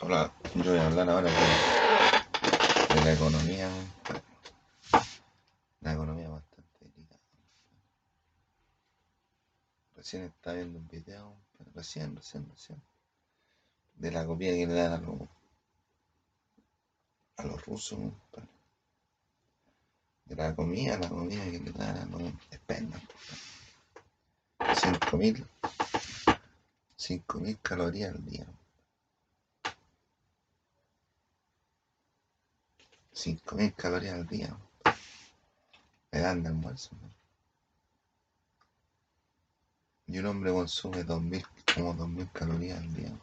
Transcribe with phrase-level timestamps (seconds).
[0.00, 3.70] Hola, yo voy a hablar ahora de, la economía.
[5.82, 7.20] La economía bastante delicada.
[9.94, 11.36] Recién estaba viendo un video,
[11.74, 12.82] recién, recién, recién,
[13.94, 15.20] de la comida que le dan a los,
[17.36, 18.00] a los rusos.
[20.24, 23.00] De la comida, la comida que le dan a los expendan.
[24.58, 25.46] 5.000
[26.96, 28.46] 5.000 calorías al día.
[33.24, 34.54] 5.000 calorías al día.
[36.12, 36.90] Le dan de almuerzo.
[40.06, 43.18] Y un hombre consume 2000, como 2.000 calorías al día.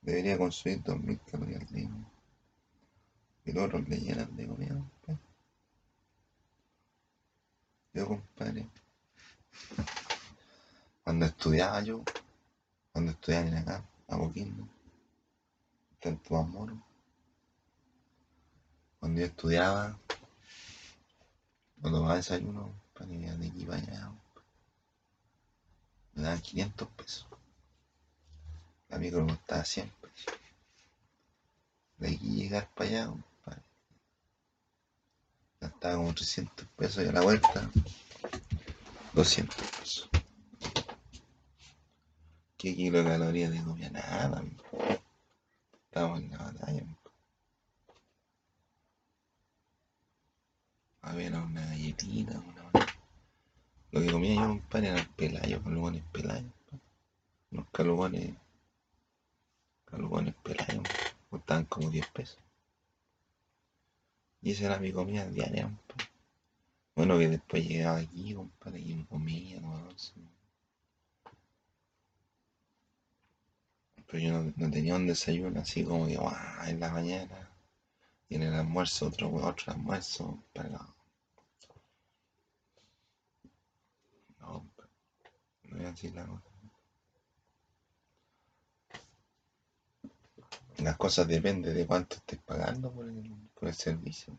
[0.00, 1.90] Debería consumir 2.000 calorías al día.
[3.44, 4.82] Y los otros le llenan de comida.
[7.92, 8.68] Yo, compadre,
[11.04, 12.02] cuando estudiaba yo,
[12.90, 14.68] cuando estudiaba en acá, a Boquín,
[16.00, 16.76] Tomás Moro,
[19.04, 19.98] cuando yo estudiaba,
[21.78, 24.12] cuando tomaba desayuno, para ir de aquí para allá,
[26.14, 27.26] me daban 500 pesos.
[28.88, 30.34] La micro costaba 100 pesos.
[31.98, 33.62] De aquí llegar para allá, compadre.
[35.60, 37.70] Gastaba como 300 pesos y a la vuelta
[39.12, 40.08] 200 pesos.
[42.56, 43.90] ¿Qué kilocalorías de comida?
[43.90, 44.42] Nada.
[45.90, 46.86] Estamos en la batalla.
[51.06, 52.62] A ver, una galletita, una...
[54.46, 56.52] Compadre, eran pelayos, calugones pelayos.
[57.50, 58.34] Unos calugones,
[59.84, 60.82] calugones pelayos,
[61.30, 62.38] costaban como 10 pesos.
[64.42, 65.70] Y esa era mi comida diaria.
[66.94, 69.88] Bueno, que después llegaba aquí, compadre, y me comía, no,
[74.06, 76.18] Pero yo no, tenía un desayuno así como que,
[76.68, 77.50] en la mañana
[78.28, 80.93] y en el almuerzo otro, otro almuerzo, No,
[90.78, 94.36] Las cosas dependen de cuánto estés pagando por el, servicio.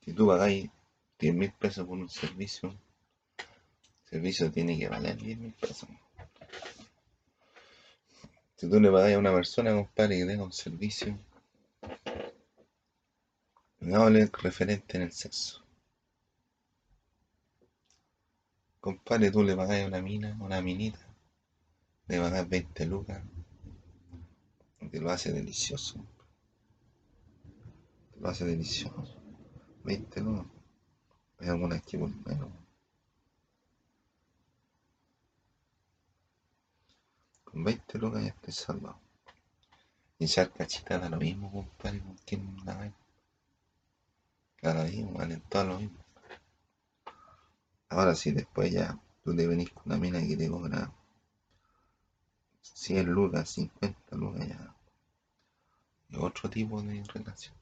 [0.00, 0.70] Si tú pagáis
[1.18, 5.88] 10 mil pesos por un servicio, el servicio tiene que valer 10 mil pesos.
[8.56, 11.18] Si tú le pagas a una persona, compadre, que tenga un servicio,
[13.80, 15.65] no hable referente en el sexo.
[18.86, 21.00] Compadre, tú le pagas a una mina, una minita,
[22.06, 23.20] le pagas 20 lucas,
[24.92, 26.06] te lo hace delicioso.
[28.12, 29.20] Te lo hace delicioso.
[29.82, 30.46] 20 lucas.
[31.40, 32.48] Hay algunas que por menos.
[37.42, 39.00] Con 20 lucas ya estoy salvado.
[40.20, 42.92] Y echar cachita da lo mismo, compadre, con quien la ve.
[44.62, 46.05] Da lo mismo, valen todo lo mismo.
[47.88, 50.92] Ahora sí, después ya tú te venís con una mina que te cobra
[52.60, 54.74] 100 lucas, 50 lucas ya.
[56.10, 57.54] Es otro tipo de relación.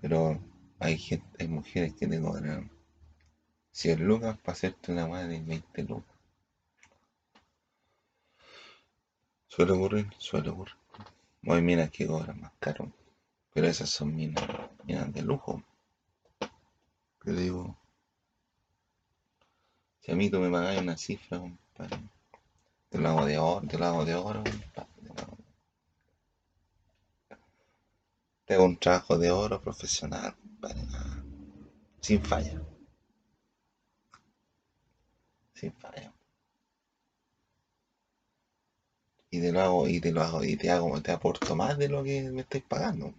[0.00, 0.40] Pero
[0.78, 2.70] hay gente, hay mujeres que te cobran
[3.72, 6.16] 100 lucas para hacerte una madre de 20 lucas.
[9.46, 10.76] Suele ocurrir, suele ocurrir.
[11.46, 12.90] Hay minas que cobran más caro,
[13.52, 14.42] pero esas son minas,
[14.84, 15.62] minas de lujo.
[17.24, 17.76] Yo digo,
[20.00, 21.98] si a mí tú me pagas una cifra, compadre,
[22.90, 24.88] te lo hago de oro, te lo hago de oro, compadre.
[28.44, 30.82] Te hago un trabajo de oro profesional, compadre,
[32.00, 32.60] sin falla.
[35.54, 36.12] Sin falla.
[39.32, 41.88] y te lo hago y te lo hago y te hago, te aporto más de
[41.88, 43.14] lo que me estáis pagando.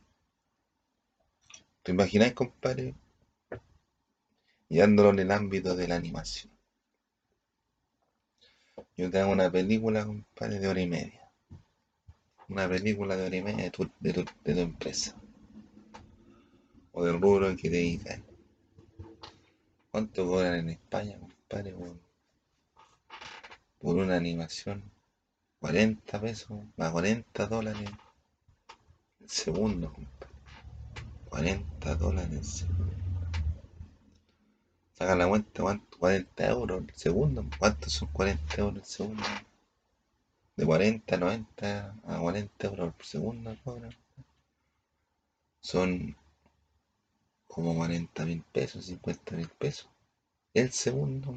[1.82, 2.94] ¿Te imagináis, compadre?
[4.74, 6.52] Llevándolo en el ámbito de la animación.
[8.98, 11.32] Yo te hago una película, compadre, de hora y media.
[12.50, 15.16] Una película de hora y media de tu, de tu, de tu empresa.
[16.92, 18.20] O del rubro que te dedicas.
[19.92, 21.76] ¿Cuánto cobran en España, compadre,
[23.78, 24.82] por una animación
[25.60, 27.92] 40 pesos, a 40 dólares
[29.22, 30.34] el segundo, compadre.
[31.30, 33.03] 40 dólares el segundo.
[35.04, 35.98] Saca la cuenta, ¿cuánto?
[35.98, 37.46] 40 euros el segundo.
[37.60, 39.24] ¿Cuántos son 40 euros el segundo?
[40.56, 43.54] De 40 a 90 a 40 euros por segundo
[45.60, 46.16] Son
[47.48, 49.90] como 40 mil pesos, 50 mil pesos.
[50.54, 51.36] El segundo.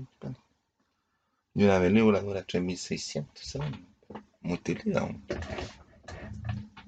[1.53, 3.81] Y una película dura 3600 segundos.
[4.43, 5.09] Multiplica.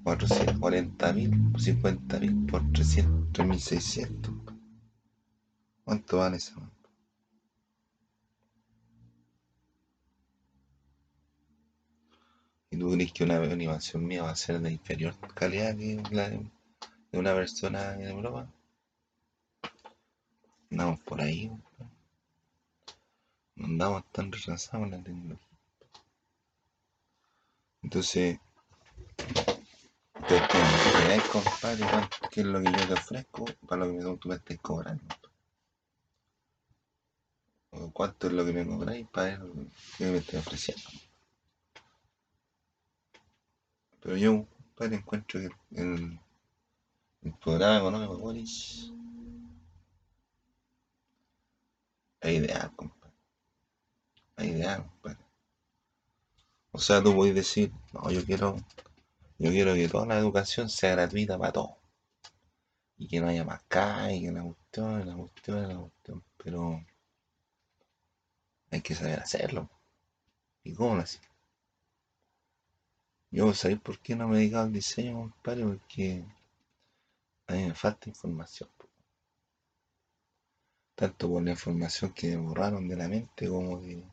[0.05, 4.48] 440 mil, 50 mil por 300, 3600.
[5.89, 6.53] ¿Cuánto vale esa?
[12.71, 16.29] ¿Y tú crees que una animación mía va a ser de inferior calidad que la
[16.29, 18.47] de una persona en Europa?
[20.71, 21.51] Andamos por ahí.
[23.57, 25.59] No andamos tan retrasados en la tecnología.
[27.83, 28.39] Entonces,
[30.29, 30.39] te
[31.33, 31.87] compadre,
[32.31, 35.03] qué es lo que yo te ofrezco para lo que tú me estés cobrando.
[37.93, 39.53] Cuánto es lo que me cobráis para lo
[39.97, 40.89] que me estés ofreciendo.
[44.01, 46.19] Pero yo, compadre, encuentro que el,
[47.23, 48.93] el programa económico Boris
[52.21, 53.15] es ideal, compadre.
[54.37, 55.25] Es ideal, compadre.
[56.73, 58.57] O sea, tú puedes decir, no, yo quiero
[59.41, 61.77] yo quiero que toda la educación sea gratuita para todos.
[62.97, 63.63] Y que no haya más
[64.13, 66.25] y que la cuestión, la cuestión, la cuestión.
[66.37, 66.85] Pero
[68.71, 69.69] hay que saber hacerlo.
[70.65, 71.29] ¿Y cómo lo hacemos?
[73.31, 75.65] Yo, ¿sabéis por qué no me he dedicado al diseño, compadre?
[75.65, 76.25] Porque
[77.47, 78.69] a mí me falta información.
[80.95, 84.05] Tanto por la información que me borraron de la mente como de,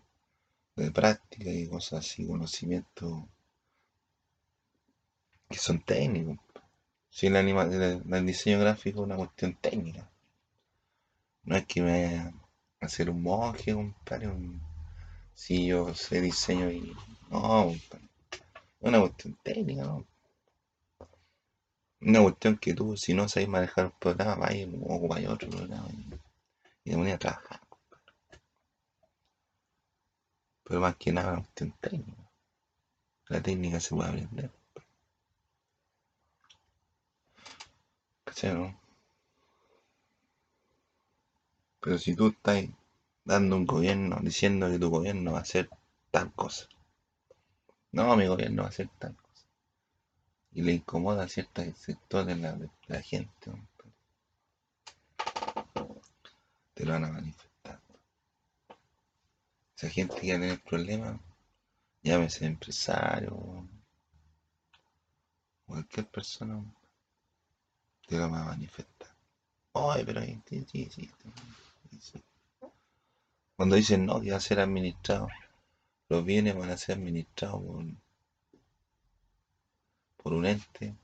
[0.91, 3.27] práctica y cosas así, conocimiento
[5.49, 6.37] que son técnicos.
[7.09, 10.09] Si el, anima, el, diseño gráfico es una cuestión técnica.
[11.43, 12.33] No es que me
[12.85, 14.29] hacer un monje, compadre.
[15.33, 16.95] Si yo sé diseño y.
[17.29, 17.81] No, Es
[18.79, 20.05] una cuestión técnica, ¿no?
[22.01, 25.89] Una cuestión que tú, si no sabes manejar el programa, vaya ocupáis otro programa
[26.85, 27.59] y, y te a trabajar.
[30.63, 32.31] Pero más que nada, una cuestión técnica.
[33.29, 34.51] La técnica se puede aprender.
[41.85, 42.65] Pero si tú estás
[43.25, 45.69] dando un gobierno, diciendo que tu gobierno va a hacer
[46.09, 46.67] tal cosa.
[47.91, 49.45] No, mi gobierno va a hacer tal cosa.
[50.53, 53.51] Y le incomoda a ciertos sectores de la, gente.
[56.73, 57.79] Te lo van a manifestar.
[59.77, 61.19] Esa gente que va a tener problemas,
[62.01, 63.69] llámese empresario,
[65.67, 66.65] cualquier persona
[68.07, 69.13] te lo va a manifestar.
[69.75, 71.11] Ay, pero sí, sí, sí,
[73.55, 75.27] Cuando dicen no, que va ser administrado,
[76.09, 77.61] los bienes van a ser administrados
[80.17, 80.95] por, un ente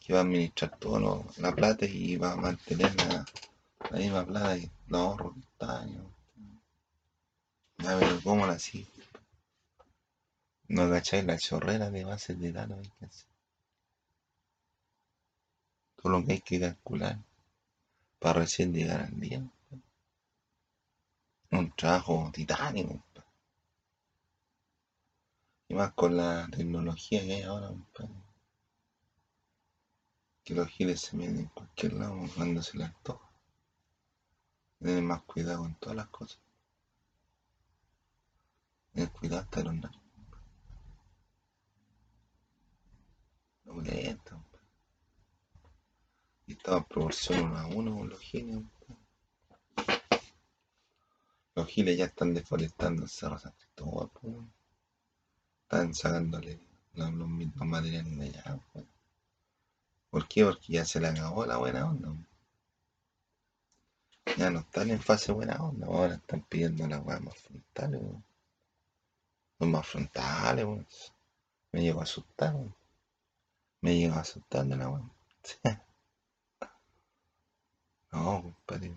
[0.00, 3.24] que va a administrar toda la plata y va a mantener la,
[3.98, 6.06] misma plata y los ahorros años.
[7.78, 8.86] Ya, pero ¿cómo la así?
[10.68, 13.26] ¿No agacháis la chorrera de bases de datos hay que hacer?
[16.04, 17.18] lo que hay que calcular
[18.26, 19.40] para recién llegar al día.
[21.52, 23.00] Un trabajo titánico.
[25.68, 27.70] Y más con la tecnología que hay ahora,
[30.42, 33.30] que los giles se meten en cualquier lado cuando se les antoja.
[34.80, 36.40] Tener más cuidado con todas las cosas.
[38.92, 40.02] Tener cuidado hasta los narcos.
[43.66, 44.42] Lo lento.
[46.48, 48.60] Y estaban proporción uno a uno con los giles.
[51.54, 54.10] Los giles ya están deforestando el Cerro San Cristóbal.
[55.62, 56.58] Están sacándole
[56.94, 58.58] los, mismos materiales de allá.
[60.10, 60.44] ¿Por qué?
[60.44, 62.12] Porque ya se le acabó la buena onda.
[64.36, 65.86] Ya no están en fase buena onda.
[65.86, 68.02] Ahora están pidiendo las weas más frontales.
[69.60, 70.66] Los más frontales.
[71.70, 72.56] Me llevo a asustar.
[73.82, 75.08] Me llevo a asustar de la wea.
[78.16, 78.94] No, compadre.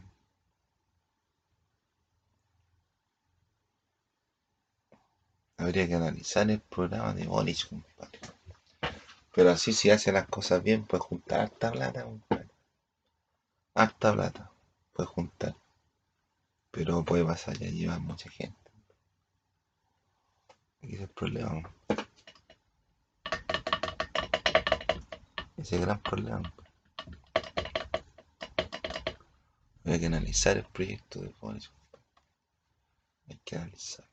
[5.57, 8.19] Habría que analizar el programa de Boris, compadre.
[9.35, 12.47] Pero así si hace las cosas bien, puede juntar harta plata, compadre.
[13.75, 14.51] Harta plata.
[14.93, 15.55] Puede juntar.
[16.71, 18.71] Pero puede pasar ya llevar mucha gente.
[20.81, 21.69] Aquí es el problema.
[25.57, 26.53] Ese gran problema.
[29.85, 31.71] Hay que analizar el proyecto de Boris.
[33.27, 34.05] Hay que analizar.